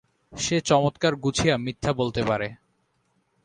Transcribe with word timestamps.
সে 0.33 0.55
চমৎকার 0.61 1.13
গুছিয়ে 1.15 1.55
মিথ্যা 1.57 1.91
বলতে 1.93 2.21
পারে। 2.23 2.47